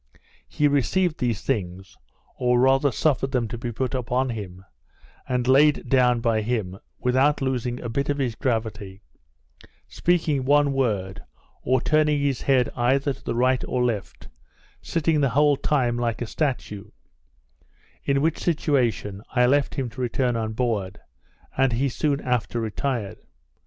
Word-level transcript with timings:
He 0.49 0.67
received 0.67 1.19
these 1.19 1.41
things, 1.43 1.95
or 2.35 2.59
rather 2.59 2.91
suffered 2.91 3.31
them 3.31 3.47
to 3.49 3.55
be 3.55 3.71
put 3.71 3.93
upon 3.93 4.31
him, 4.31 4.65
and 5.29 5.47
laid 5.47 5.89
down 5.89 6.21
by 6.21 6.41
him, 6.41 6.79
without 6.97 7.39
losing 7.39 7.79
a 7.79 7.87
bit 7.87 8.09
of 8.09 8.17
his 8.17 8.33
gravity, 8.33 9.03
speaking 9.87 10.43
one 10.43 10.73
word, 10.73 11.21
or 11.61 11.79
turning 11.81 12.19
his 12.19 12.41
head 12.41 12.67
either 12.75 13.13
to 13.13 13.23
the 13.23 13.35
right 13.35 13.63
or 13.67 13.85
left; 13.85 14.27
sitting 14.81 15.21
the 15.21 15.29
whole 15.37 15.55
time 15.55 15.97
like 15.97 16.23
a 16.23 16.25
statue; 16.25 16.85
in 18.03 18.21
which 18.23 18.39
situation 18.39 19.21
I 19.29 19.45
left 19.45 19.75
him 19.75 19.87
to 19.91 20.01
return 20.01 20.35
on 20.35 20.53
board, 20.53 20.99
and 21.55 21.73
he 21.73 21.89
soon 21.89 22.21
after 22.21 22.59
retired. 22.59 23.19